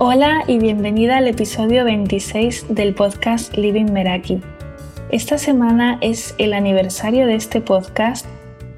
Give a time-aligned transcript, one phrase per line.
[0.00, 4.40] Hola y bienvenida al episodio 26 del podcast Living Meraki.
[5.10, 8.24] Esta semana es el aniversario de este podcast.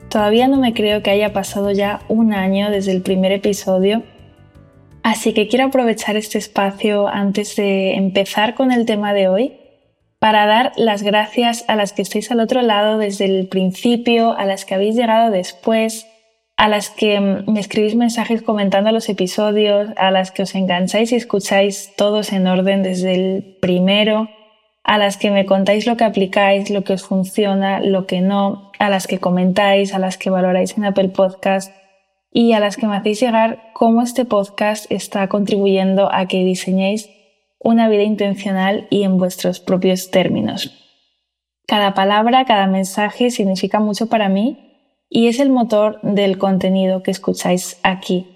[0.08, 4.02] Todavía no me creo que haya pasado ya un año desde el primer episodio,
[5.02, 9.52] así que quiero aprovechar este espacio antes de empezar con el tema de hoy
[10.20, 14.46] para dar las gracias a las que estáis al otro lado desde el principio, a
[14.46, 16.06] las que habéis llegado después,
[16.60, 21.14] a las que me escribís mensajes comentando los episodios, a las que os engancháis y
[21.14, 24.28] escucháis todos en orden desde el primero,
[24.84, 28.72] a las que me contáis lo que aplicáis, lo que os funciona, lo que no,
[28.78, 31.74] a las que comentáis, a las que valoráis en Apple Podcast
[32.30, 37.08] y a las que me hacéis llegar cómo este podcast está contribuyendo a que diseñéis
[37.58, 40.76] una vida intencional y en vuestros propios términos.
[41.66, 44.69] Cada palabra, cada mensaje significa mucho para mí
[45.10, 48.28] y es el motor del contenido que escucháis aquí.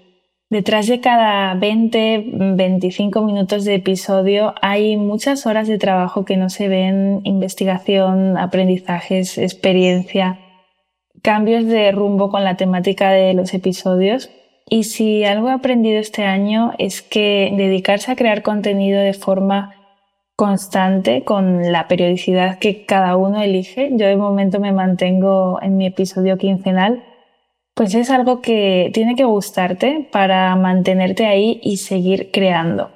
[0.49, 6.49] Detrás de cada 20, 25 minutos de episodio hay muchas horas de trabajo que no
[6.49, 10.39] se ven, investigación, aprendizajes, experiencia,
[11.23, 14.29] cambios de rumbo con la temática de los episodios.
[14.69, 19.73] Y si algo he aprendido este año es que dedicarse a crear contenido de forma
[20.35, 23.89] constante con la periodicidad que cada uno elige.
[23.93, 27.03] Yo de momento me mantengo en mi episodio quincenal.
[27.73, 32.91] Pues es algo que tiene que gustarte para mantenerte ahí y seguir creando.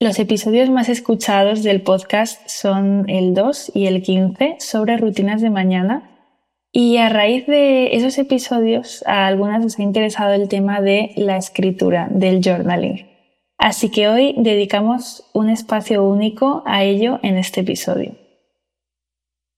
[0.00, 5.50] Los episodios más escuchados del podcast son el 2 y el 15 sobre rutinas de
[5.50, 6.10] mañana.
[6.72, 11.36] Y a raíz de esos episodios, a algunas les ha interesado el tema de la
[11.36, 13.09] escritura, del journaling.
[13.60, 18.16] Así que hoy dedicamos un espacio único a ello en este episodio.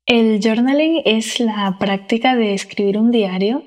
[0.06, 3.62] El journaling es la práctica de escribir un diario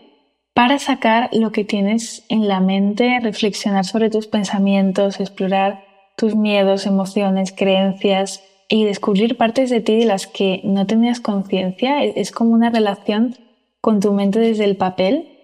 [0.53, 5.85] para sacar lo que tienes en la mente, reflexionar sobre tus pensamientos, explorar
[6.17, 12.03] tus miedos, emociones, creencias y descubrir partes de ti de las que no tenías conciencia.
[12.03, 13.37] Es como una relación
[13.79, 15.34] con tu mente desde el papel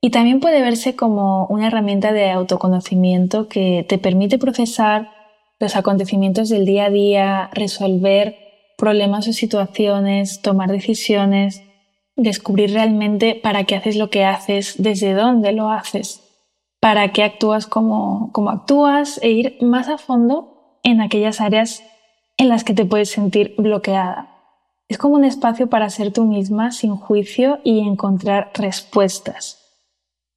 [0.00, 5.10] y también puede verse como una herramienta de autoconocimiento que te permite procesar
[5.58, 8.36] los acontecimientos del día a día, resolver
[8.78, 11.62] problemas o situaciones, tomar decisiones,
[12.16, 16.22] descubrir realmente para qué haces lo que haces, desde dónde lo haces,
[16.80, 21.82] para qué actúas como, como actúas e ir más a fondo en aquellas áreas
[22.38, 24.30] en las que te puedes sentir bloqueada.
[24.88, 29.59] Es como un espacio para ser tú misma sin juicio y encontrar respuestas.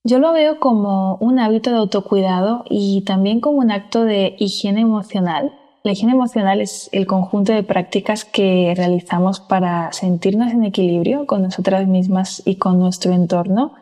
[0.06, 4.82] Yo lo veo como un hábito de autocuidado y también como un acto de higiene
[4.82, 5.54] emocional.
[5.84, 11.42] La higiene emocional es el conjunto de prácticas que realizamos para sentirnos en equilibrio con
[11.42, 13.76] nosotras mismas y con nuestro entorno.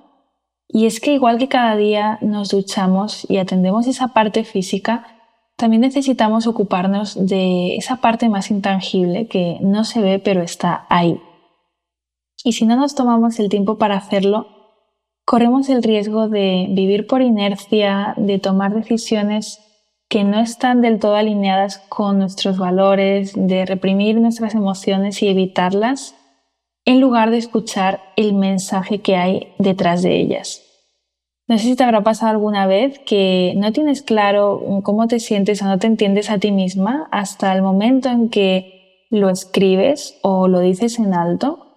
[0.67, 5.05] Y es que igual que cada día nos duchamos y atendemos esa parte física,
[5.57, 11.19] también necesitamos ocuparnos de esa parte más intangible que no se ve pero está ahí.
[12.43, 14.60] Y si no nos tomamos el tiempo para hacerlo,
[15.31, 19.61] corremos el riesgo de vivir por inercia, de tomar decisiones
[20.09, 26.15] que no están del todo alineadas con nuestros valores, de reprimir nuestras emociones y evitarlas,
[26.83, 30.63] en lugar de escuchar el mensaje que hay detrás de ellas.
[31.47, 35.61] No sé si te habrá pasado alguna vez que no tienes claro cómo te sientes
[35.61, 40.49] o no te entiendes a ti misma hasta el momento en que lo escribes o
[40.49, 41.70] lo dices en alto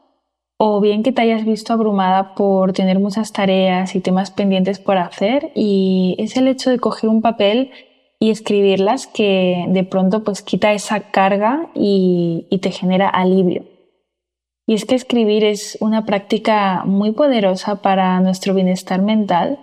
[0.57, 4.99] o bien que te hayas visto abrumada por tener muchas tareas y temas pendientes por
[4.99, 7.73] hacer y es el hecho de coger un papel
[8.21, 13.65] y escribirlas que de pronto pues quita esa carga y, y te genera alivio.
[14.67, 19.59] Y es que escribir es una práctica muy poderosa para nuestro bienestar mental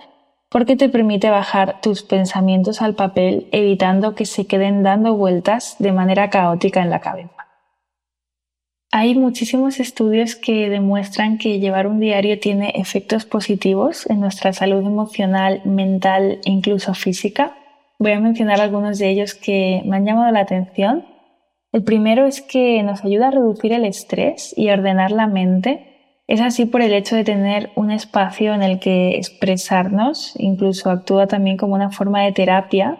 [0.51, 5.93] porque te permite bajar tus pensamientos al papel evitando que se queden dando vueltas de
[5.93, 7.50] manera caótica en la cabeza.
[8.93, 14.85] Hay muchísimos estudios que demuestran que llevar un diario tiene efectos positivos en nuestra salud
[14.85, 17.55] emocional, mental e incluso física.
[17.99, 21.05] Voy a mencionar algunos de ellos que me han llamado la atención.
[21.71, 26.19] El primero es que nos ayuda a reducir el estrés y ordenar la mente.
[26.27, 31.27] Es así por el hecho de tener un espacio en el que expresarnos, incluso actúa
[31.27, 32.97] también como una forma de terapia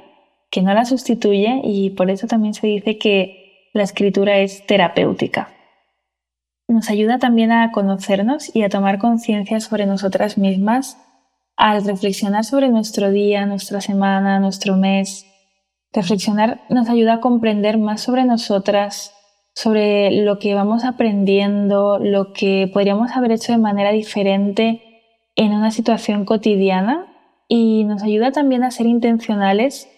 [0.49, 5.49] que no la sustituye y por eso también se dice que la escritura es terapéutica
[6.71, 10.97] nos ayuda también a conocernos y a tomar conciencia sobre nosotras mismas
[11.57, 15.25] al reflexionar sobre nuestro día, nuestra semana, nuestro mes.
[15.93, 19.13] Reflexionar nos ayuda a comprender más sobre nosotras,
[19.53, 24.81] sobre lo que vamos aprendiendo, lo que podríamos haber hecho de manera diferente
[25.35, 27.07] en una situación cotidiana
[27.47, 29.89] y nos ayuda también a ser intencionales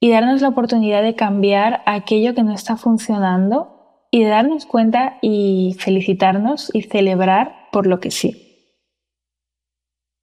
[0.00, 3.75] y darnos la oportunidad de cambiar aquello que no está funcionando
[4.16, 8.70] y de darnos cuenta y felicitarnos y celebrar por lo que sí.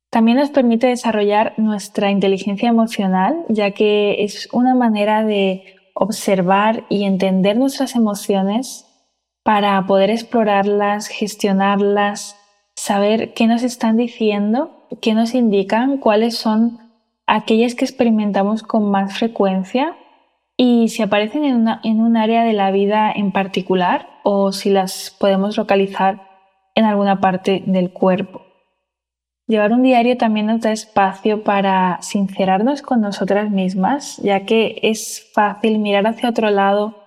[0.09, 7.03] También nos permite desarrollar nuestra inteligencia emocional, ya que es una manera de observar y
[7.03, 8.87] entender nuestras emociones
[9.43, 12.35] para poder explorarlas, gestionarlas,
[12.75, 16.79] saber qué nos están diciendo, qué nos indican, cuáles son
[17.27, 19.95] aquellas que experimentamos con más frecuencia
[20.57, 25.15] y si aparecen en, en, un área de la vida en particular o si las
[25.19, 26.27] podemos localizar
[26.75, 28.41] en alguna parte del cuerpo.
[29.47, 35.29] Llevar un diario también nos da espacio para sincerarnos con nosotras mismas, ya que es
[35.33, 37.03] fácil mirar hacia otro lado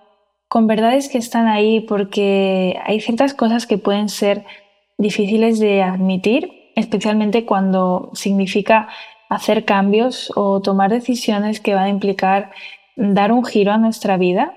[0.47, 4.45] con verdades que están ahí porque hay ciertas cosas que pueden ser
[4.97, 8.87] difíciles de admitir, especialmente cuando significa
[9.29, 12.51] hacer cambios o tomar decisiones que van a implicar
[12.97, 14.53] dar un giro a nuestra vida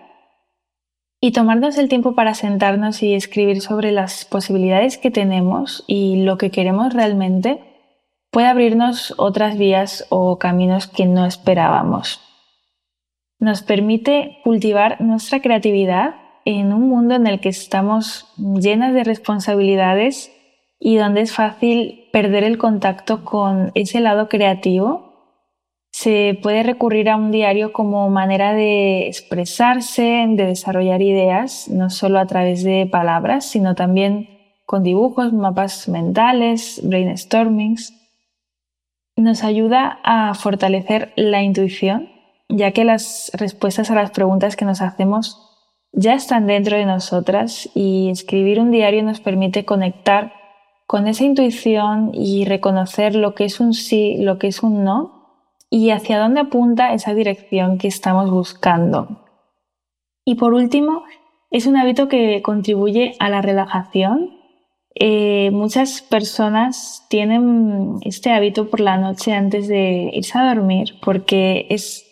[1.20, 6.38] y tomarnos el tiempo para sentarnos y escribir sobre las posibilidades que tenemos y lo
[6.38, 7.62] que queremos realmente
[8.30, 12.20] puede abrirnos otras vías o caminos que no esperábamos.
[13.38, 16.14] Nos permite cultivar nuestra creatividad
[16.44, 20.32] en un mundo en el que estamos llenas de responsabilidades
[20.78, 25.09] y donde es fácil perder el contacto con ese lado creativo,
[26.00, 32.18] se puede recurrir a un diario como manera de expresarse, de desarrollar ideas, no solo
[32.18, 34.30] a través de palabras, sino también
[34.64, 37.92] con dibujos, mapas mentales, brainstormings.
[39.16, 42.08] Nos ayuda a fortalecer la intuición,
[42.48, 45.36] ya que las respuestas a las preguntas que nos hacemos
[45.92, 50.32] ya están dentro de nosotras y escribir un diario nos permite conectar
[50.86, 55.19] con esa intuición y reconocer lo que es un sí, lo que es un no
[55.70, 59.24] y hacia dónde apunta esa dirección que estamos buscando.
[60.24, 61.04] Y por último,
[61.50, 64.36] es un hábito que contribuye a la relajación.
[64.96, 71.66] Eh, muchas personas tienen este hábito por la noche antes de irse a dormir porque
[71.70, 72.06] es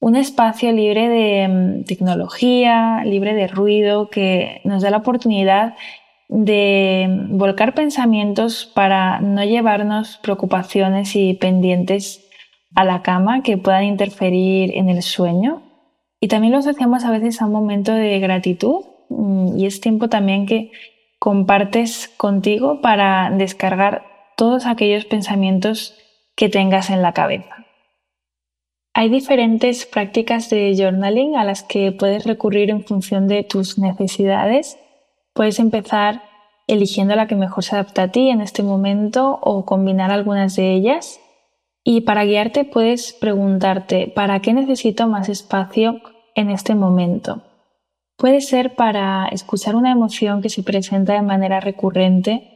[0.00, 5.74] un espacio libre de mm, tecnología, libre de ruido, que nos da la oportunidad
[6.28, 12.21] de volcar pensamientos para no llevarnos preocupaciones y pendientes
[12.74, 15.62] a la cama que puedan interferir en el sueño.
[16.20, 20.08] Y también lo asociamos a veces a un momento de gratitud mm, y es tiempo
[20.08, 20.70] también que
[21.18, 24.04] compartes contigo para descargar
[24.36, 25.96] todos aquellos pensamientos
[26.36, 27.66] que tengas en la cabeza.
[28.94, 34.78] Hay diferentes prácticas de journaling a las que puedes recurrir en función de tus necesidades
[35.34, 36.22] Puedes empezar
[36.66, 40.74] eligiendo la que mejor se adapta a ti en este momento o combinar algunas de
[40.74, 41.20] ellas.
[41.84, 46.00] Y para guiarte puedes preguntarte, ¿para qué necesito más espacio
[46.34, 47.42] en este momento?
[48.16, 52.48] Puede ser para escuchar una emoción que se presenta de manera recurrente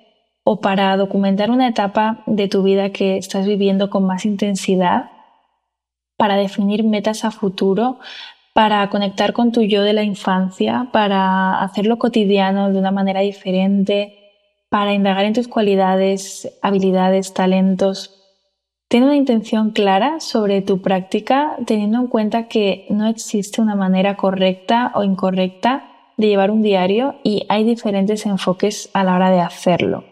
[0.44, 5.10] o para documentar una etapa de tu vida que estás viviendo con más intensidad,
[6.16, 7.98] para definir metas a futuro,
[8.54, 14.16] para conectar con tu yo de la infancia, para hacerlo cotidiano de una manera diferente,
[14.70, 18.15] para indagar en tus cualidades, habilidades, talentos.
[18.88, 24.16] Ten una intención clara sobre tu práctica, teniendo en cuenta que no existe una manera
[24.16, 29.40] correcta o incorrecta de llevar un diario y hay diferentes enfoques a la hora de
[29.40, 30.04] hacerlo.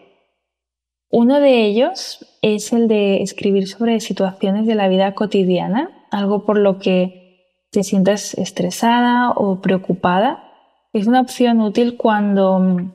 [1.09, 6.57] Uno de ellos es el de escribir sobre situaciones de la vida cotidiana, algo por
[6.57, 10.45] lo que te sientas estresada o preocupada,
[10.95, 12.93] es una opción útil cuando mm,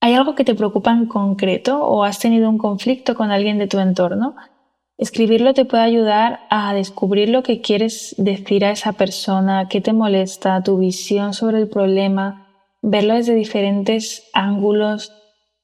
[0.00, 3.68] hay algo que te preocupa en concreto o has tenido un conflicto con alguien de
[3.68, 4.34] tu entorno.
[4.98, 9.92] Escribirlo te puede ayudar a descubrir lo que quieres decir a esa persona, qué te
[9.92, 12.46] molesta, tu visión sobre el problema,
[12.80, 15.12] verlo desde diferentes ángulos,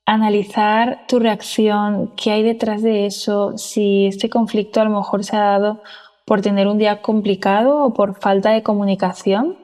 [0.05, 5.37] analizar tu reacción, qué hay detrás de eso, si este conflicto a lo mejor se
[5.37, 5.81] ha dado
[6.27, 9.57] por tener un día complicado o por falta de comunicación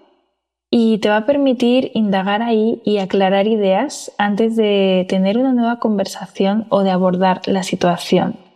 [0.70, 5.78] y te va a permitir indagar ahí y aclarar ideas antes de tener una nueva
[5.78, 8.47] conversación o de abordar la situación.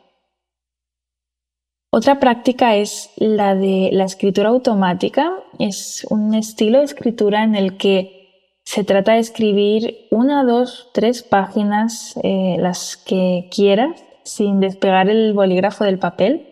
[1.92, 5.30] Otra práctica es la de la escritura automática.
[5.58, 11.22] Es un estilo de escritura en el que se trata de escribir una, dos, tres
[11.22, 16.48] páginas, eh, las que quieras, sin despegar el bolígrafo del papel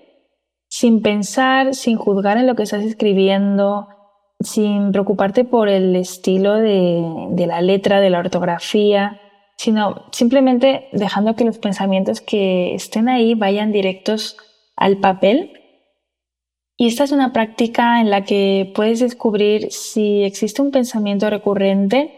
[0.71, 3.89] sin pensar, sin juzgar en lo que estás escribiendo,
[4.39, 9.21] sin preocuparte por el estilo de, la letra, de la ortografía,
[9.57, 14.37] sino simplemente dejando que los pensamientos que estén ahí vayan directos
[14.81, 15.53] al papel.
[16.77, 22.11] Y esta es una práctica en la que puedes descubrir si existe un pensamiento recurrente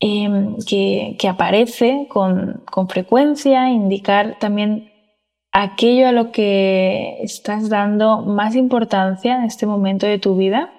[0.00, 4.90] em, que, aparece con, con frecuencia, indicar también
[5.52, 10.72] aquello a lo que estás dando más importancia en este momento de tu vida.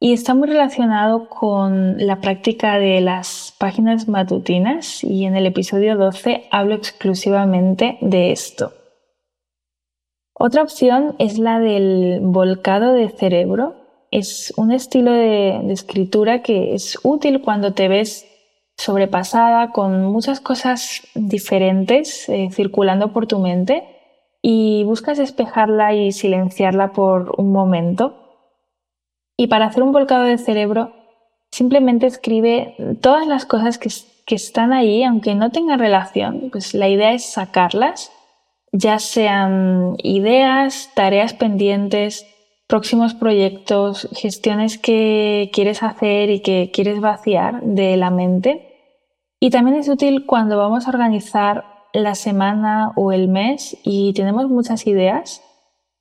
[0.00, 5.04] Y está muy relacionado con la práctica de las páginas matutinas.
[5.04, 8.72] Y en el episodio 12 hablo exclusivamente de esto.
[10.34, 13.76] Otra opción es la del volcado de cerebro.
[14.10, 18.26] Es un estilo de, escritura que es útil cuando te ves
[18.76, 23.84] sobrepasada con muchas cosas diferentes eh, circulando por tu mente
[24.42, 28.16] y buscas despejarla y silenciarla por un momento.
[29.36, 30.92] Y para hacer un volcado de cerebro,
[31.50, 33.88] simplemente escribe todas las cosas que,
[34.34, 38.10] están ahí, aunque no tengan relación, pues la idea es sacarlas
[38.76, 42.26] ya sean ideas, tareas pendientes,
[42.66, 48.98] próximos proyectos, gestiones que quieres hacer y que quieres vaciar de la mente.
[49.38, 54.48] Y también es útil cuando vamos a organizar la semana o el mes y tenemos
[54.48, 55.40] muchas ideas.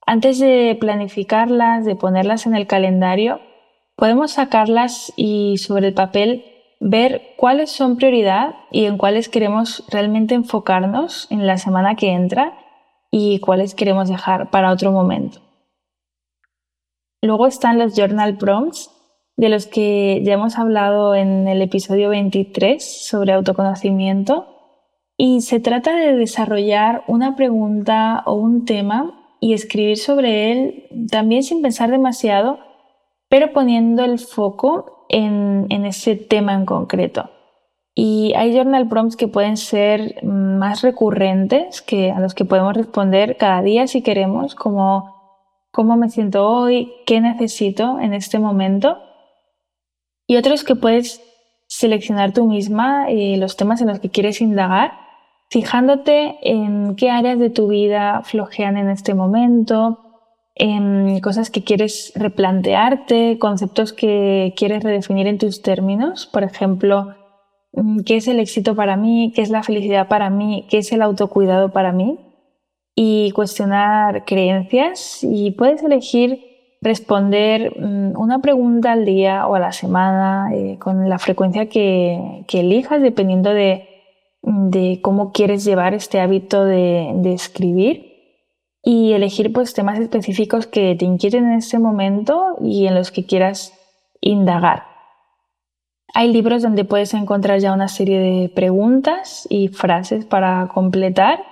[0.07, 3.39] Antes de planificarlas, de ponerlas en el calendario,
[3.95, 6.45] podemos sacarlas y sobre el papel
[6.79, 12.57] ver cuáles son prioridad y en cuáles queremos realmente enfocarnos en la semana que entra
[13.15, 15.37] y cuáles queremos dejar para otro momento.
[17.21, 18.89] Luego están los journal prompts,
[19.37, 24.47] de los que ya hemos hablado en el episodio 23 sobre autoconocimiento.
[25.15, 31.43] Y se trata de desarrollar una pregunta o un tema y escribir sobre él también
[31.43, 32.57] sin pensar demasiado,
[33.29, 37.29] pero poniendo el foco en, en ese tema en concreto.
[37.95, 43.37] Y hay journal prompts que pueden ser más recurrentes, que, a los que podemos responder
[43.37, 45.13] cada día si queremos, como
[45.71, 48.97] cómo me siento hoy, qué necesito en este momento.
[50.25, 51.21] Y otros que puedes
[51.67, 54.93] seleccionar tú misma y los temas en los que quieres indagar,
[55.49, 59.99] fijándote en qué áreas de tu vida flojean en este momento,
[60.55, 66.27] en cosas que quieres replantearte, conceptos que quieres redefinir en tus términos.
[66.27, 67.22] Por ejemplo, Mm,
[68.05, 71.01] qué es el éxito para mí, qué es la felicidad para mí, qué es el
[71.01, 72.19] autocuidado para mí
[72.95, 79.71] y cuestionar creencias y puedes elegir responder mm, una pregunta al día o a la
[79.71, 83.51] semana eh, con la frecuencia que, elijas dependiendo
[84.43, 88.11] mm, de, cómo quieres llevar este hábito de, de, escribir
[88.83, 93.25] y elegir pues temas específicos que te inquieten en ese momento y en los que
[93.25, 93.73] quieras
[94.21, 94.92] indagar.
[96.13, 101.43] Hay libros donde puedes encontrar ya una serie de preguntas y frases para completar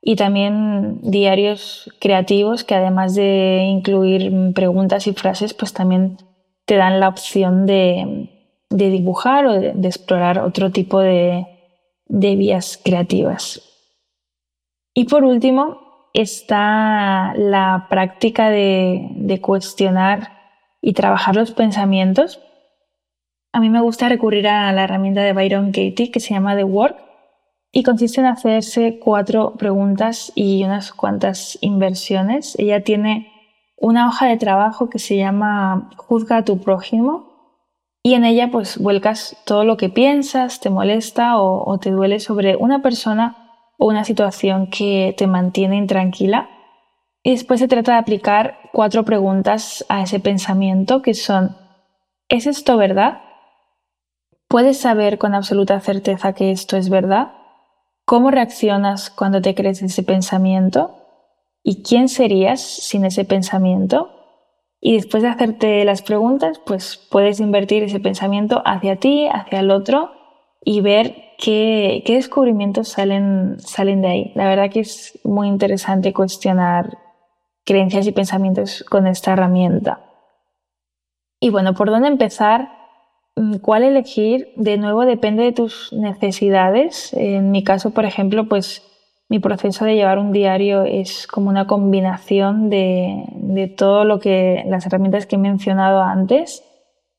[0.00, 6.16] y también diarios creativos que además de incluir preguntas y frases, pues también
[6.64, 8.28] te dan la opción de,
[8.70, 11.46] dibujar o de, explorar otro tipo de,
[12.08, 13.62] vías creativas.
[14.94, 20.32] Y por último está la práctica de cuestionar
[20.80, 22.40] y trabajar los pensamientos
[23.52, 26.64] a mí me gusta recurrir a la herramienta de Byron Katie que se llama The
[26.64, 26.96] Work
[27.70, 32.54] y consiste en hacerse cuatro preguntas y unas cuantas inversiones.
[32.58, 33.30] Ella tiene
[33.76, 37.30] una hoja de trabajo que se llama Juzga a tu prójimo
[38.02, 42.56] y en ella pues vuelcas todo lo que piensas, te molesta o, te duele sobre
[42.56, 43.36] una persona
[43.78, 46.48] o una situación que te mantiene intranquila.
[47.22, 51.56] Y después se trata de aplicar cuatro preguntas a ese pensamiento que son
[52.28, 53.20] ¿es esto verdad?
[54.52, 57.32] ¿Puedes saber con absoluta certeza que esto es verdad?
[58.04, 60.94] ¿Cómo reaccionas cuando te crees ese pensamiento?
[61.62, 64.10] ¿Y quién serías sin ese pensamiento?
[64.78, 69.70] Y después de hacerte las preguntas, pues puedes invertir ese pensamiento hacia ti, hacia el
[69.70, 70.10] otro
[70.62, 74.32] y ver qué, descubrimientos salen, salen de ahí.
[74.34, 76.98] La verdad que es muy interesante cuestionar
[77.64, 80.04] creencias y pensamientos con esta herramienta.
[81.40, 82.81] Y bueno, ¿por dónde empezar?
[83.36, 87.12] Mm, cuál elegir, de nuevo, depende de tus necesidades.
[87.14, 88.82] En mi caso, por ejemplo, pues
[89.28, 94.62] mi proceso de llevar un diario es como una combinación de, de todo lo que
[94.66, 96.64] las herramientas que he mencionado antes.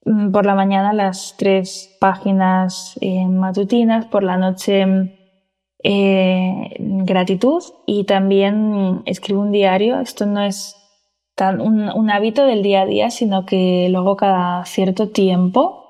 [0.05, 4.86] Mm, por la mañana las tres páginas eh, matutinas, por la noche
[5.84, 10.00] eh, gratitud y también escribo un diario.
[10.00, 10.75] Esto no es
[11.36, 15.83] tan un, un hábito del día a día, sino que lo hago cada cierto tiempo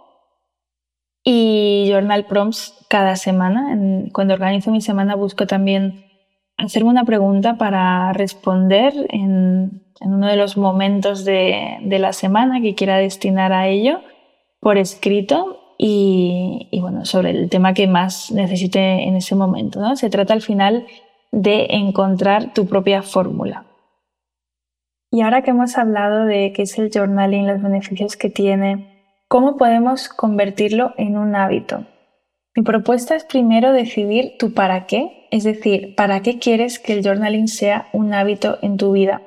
[1.23, 3.77] y journal prompts cada semana.
[4.11, 6.05] cuando organizo mi semana busco también
[6.57, 12.97] hacerme una pregunta para responder en, uno de los momentos de, la semana que quiera
[12.97, 14.01] destinar a ello
[14.59, 19.79] por escrito y, bueno, sobre el tema que más necesite en ese momento.
[19.79, 19.95] ¿no?
[19.95, 20.85] Se trata al final
[21.31, 23.65] de encontrar tu propia fórmula.
[25.09, 28.92] Y ahora que hemos hablado de qué es el journaling, los beneficios que tiene,
[29.33, 31.87] ¿cómo podemos convertirlo en un hábito?
[32.55, 37.03] Mi propuesta es primero decidir tu para qué, es decir, para qué quieres que el
[37.03, 39.23] journaling sea un hábito en tu vida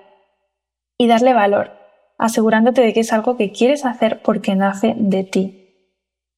[0.96, 1.72] y darle valor,
[2.18, 5.74] asegurándote de que es algo que quieres hacer porque nace de ti.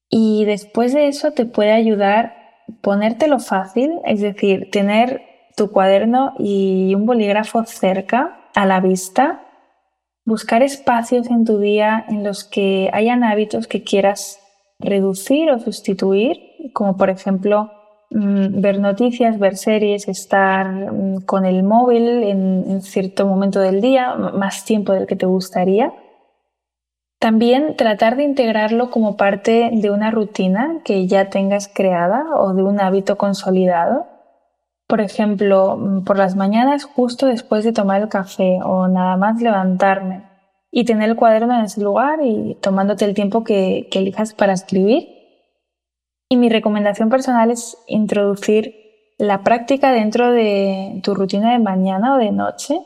[0.08, 2.36] Y después de eso te puede ayudar
[2.80, 5.20] ponértelo fácil, es decir, tener
[5.58, 9.47] tu cuaderno y un bolígrafo cerca, a la vista,
[10.28, 14.38] buscar espacios en tu día en los que hayan hábitos que quieras
[14.78, 16.36] reducir o sustituir,
[16.74, 17.72] como por ejemplo
[18.10, 24.14] mm, ver noticias, ver series, estar mm, con el móvil en, cierto momento del día,
[24.14, 25.94] más tiempo del que te gustaría.
[27.18, 32.62] También tratar de integrarlo como parte de una rutina que ya tengas creada o de
[32.62, 34.06] un hábito consolidado.
[34.88, 39.40] Por ejemplo, mm, por las mañanas justo después de tomar el café o nada más
[39.40, 40.24] levantarme
[40.70, 45.08] y tener el cuaderno en ese lugar y tomándote el tiempo que, elijas para escribir.
[46.30, 48.74] Y mi recomendación personal es introducir
[49.18, 52.80] la práctica dentro de tu rutina de mañana o de noche,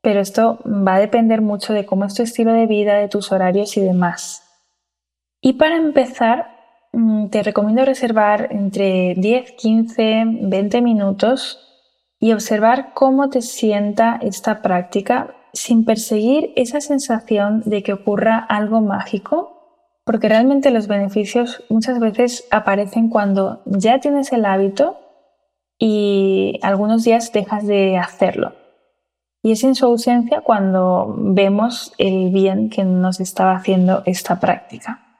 [0.00, 3.32] pero esto va a depender mucho de cómo es tu estilo de vida, de tus
[3.32, 4.42] horarios y demás.
[5.40, 6.51] Y para empezar,
[7.30, 11.58] te recomiendo reservar entre 10, 15, 20 minutos
[12.20, 18.80] y observar cómo te sienta esta práctica sin perseguir esa sensación de que ocurra algo
[18.80, 24.98] mágico, porque realmente los beneficios muchas veces aparecen cuando ya tienes el hábito
[25.78, 28.54] y algunos días dejas de hacerlo.
[29.42, 35.11] Y es en su ausencia cuando vemos el bien que nos estaba haciendo esta práctica.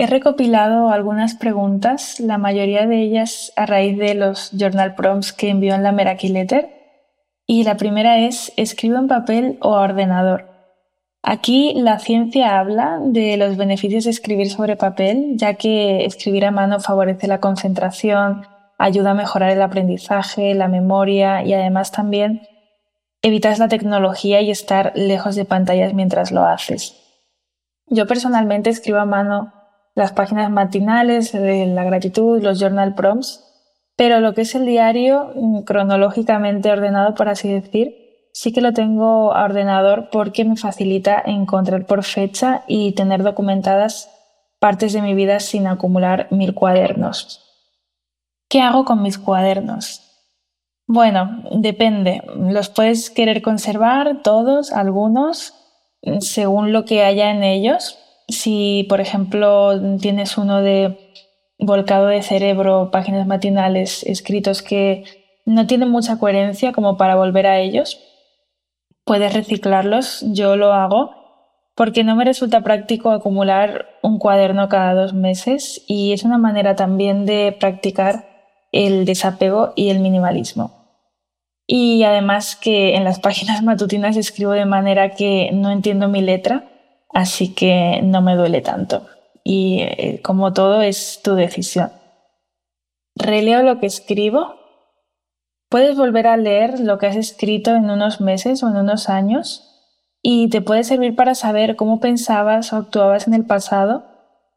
[0.00, 5.48] He recopilado algunas preguntas, la mayoría de ellas a raíz de los journal prompts que
[5.48, 6.68] envió en la Meraki Letter.
[7.48, 10.46] Y la primera es, ¿escribo en papel o a ordenador?
[11.24, 16.52] Aquí la ciencia habla de los beneficios de escribir sobre papel, ya que escribir a
[16.52, 18.46] mano favorece la concentración,
[18.78, 22.42] ayuda a mejorar el aprendizaje, la memoria y además también
[23.20, 26.94] evitas la tecnología y estar lejos de pantallas mientras lo haces.
[27.88, 29.57] Yo personalmente escribo a mano
[29.98, 33.44] las páginas matinales, la gratitud, los journal prompts,
[33.96, 37.96] pero lo que es el diario mm, cronológicamente ordenado, por así decir,
[38.32, 44.08] sí que lo tengo a ordenador porque me facilita encontrar por fecha y tener documentadas
[44.60, 47.44] partes de mi vida sin acumular mil cuadernos.
[48.48, 50.02] ¿Qué hago con mis cuadernos?
[50.86, 52.22] Bueno, depende.
[52.36, 55.54] Los puedes querer conservar todos, algunos,
[56.20, 60.96] según lo que haya en ellos, si, por ejemplo, tienes uno de
[61.58, 65.04] volcado de cerebro, páginas matinales, escritos que
[65.44, 68.00] no tienen mucha coherencia como para volver a ellos,
[69.04, 70.24] puedes reciclarlos.
[70.28, 71.10] Yo lo hago
[71.74, 76.76] porque no me resulta práctico acumular un cuaderno cada dos meses y es una manera
[76.76, 78.28] también de practicar
[78.72, 80.78] el desapego y el minimalismo.
[81.66, 86.68] Y además que en las páginas matutinas escribo de manera que no entiendo mi letra
[87.12, 89.06] así que no me duele tanto.
[89.44, 91.92] Y eh, como todo es tu decisión.
[93.14, 94.54] Releo lo que escribo.
[95.68, 99.64] Puedes volver a leer lo que has escrito en unos meses o en unos años
[100.22, 104.04] y te puede servir para saber cómo pensabas o actuabas en el pasado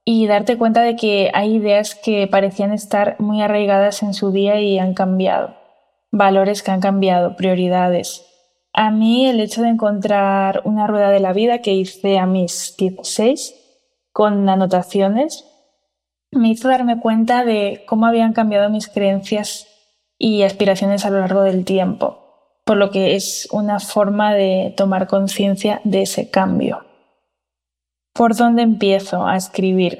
[0.03, 4.59] y darte cuenta de que hay ideas que parecían estar muy arraigadas en su día
[4.59, 5.55] y han cambiado,
[6.11, 8.25] valores que han cambiado, prioridades.
[8.73, 12.75] A mí el hecho de encontrar una rueda de la vida que hice a mis
[12.77, 13.55] 16
[14.13, 15.45] con anotaciones
[16.31, 19.67] me hizo darme cuenta de cómo habían cambiado mis creencias
[20.17, 22.19] y aspiraciones a lo largo del tiempo,
[22.63, 26.85] por lo que es una forma de tomar conciencia de ese cambio.
[28.13, 29.99] ¿Por dónde empiezo a escribir?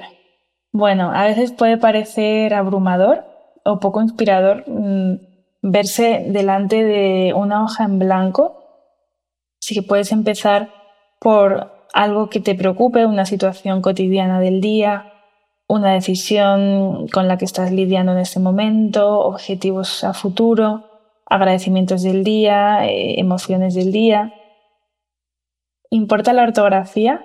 [0.70, 3.24] Bueno, a veces puede parecer abrumador
[3.64, 5.16] o poco inspirador mm,
[5.60, 8.61] verse delante de una hoja en blanco
[9.62, 10.70] Así que puedes empezar
[11.20, 15.12] por algo que te preocupe, una situación cotidiana del día,
[15.68, 20.90] una decisión con la que estás lidiando en este momento, objetivos a futuro,
[21.26, 24.34] agradecimientos del día, eh, emociones del día.
[25.90, 27.24] ¿Importa la ortografía?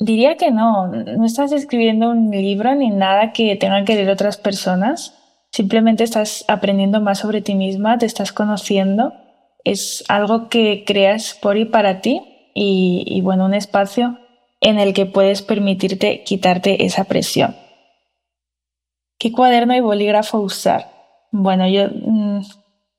[0.00, 4.36] Diría que no, no estás escribiendo un libro ni nada que tengan que leer otras
[4.36, 5.14] personas,
[5.52, 9.12] simplemente estás aprendiendo más sobre ti misma, te estás conociendo
[9.66, 12.22] Es algo que creas por y para ti
[12.54, 14.16] y, bueno, un espacio
[14.60, 17.56] en el que puedes permitirte quitarte esa presión.
[19.18, 20.92] ¿Qué cuaderno y bolígrafo usar?
[21.32, 22.42] Bueno, yo mm,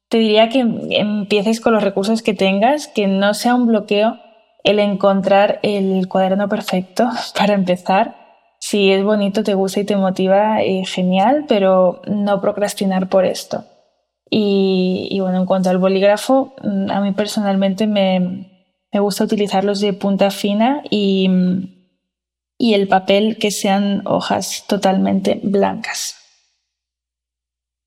[0.09, 4.19] te diría que empieces con los recursos que tengas, que no sea un bloqueo
[4.65, 8.17] el encontrar el cuaderno perfecto para empezar.
[8.59, 13.63] Si es bonito, te gusta y te motiva, eh, genial, pero no procrastinar por esto.
[14.29, 18.53] Y, bueno, en cuanto al bolígrafo, mm, a mí personalmente me,
[18.93, 21.29] gusta utilizarlos de punta fina y,
[22.57, 26.15] y el papel que sean hojas totalmente blancas.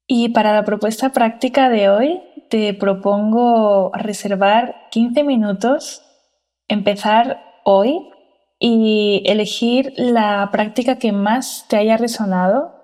[0.07, 6.03] Y para la propuesta práctica de hoy, te propongo reservar 15 minutos,
[6.69, 8.09] empezar hoy
[8.59, 12.75] y elegir la práctica que más te haya resonado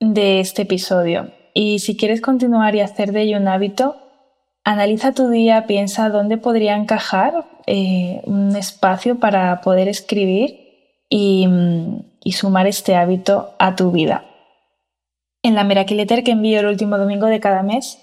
[0.00, 1.32] de este episodio.
[1.60, 3.96] Y si quieres continuar y hacer de ello un hábito,
[4.62, 11.48] analiza tu día, piensa dónde podría encajar eh, un espacio para poder escribir y,
[12.22, 14.24] y sumar este hábito a tu vida.
[15.42, 17.98] En la Miracle que envío el último domingo de cada mes,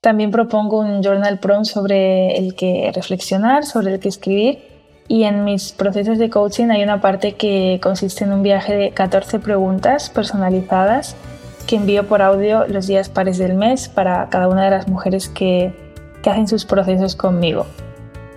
[0.00, 4.60] también propongo un journal prompt sobre el que reflexionar, sobre el que escribir.
[5.08, 8.92] Y en mis procesos de coaching hay una parte que consiste en un viaje de
[8.92, 11.16] 14 preguntas personalizadas
[11.64, 15.28] que envío por audio los días pares del mes para cada una de las mujeres
[15.28, 15.74] que,
[16.22, 17.66] que hacen sus procesos conmigo.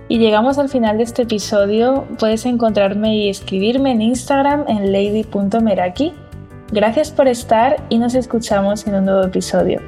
[0.10, 2.06] Y llegamos al final de este episodio.
[2.18, 6.14] Puedes encontrarme y escribirme en Instagram en lady.meraki.
[6.72, 9.82] Gracias por estar y nos escuchamos en un nuevo episodio.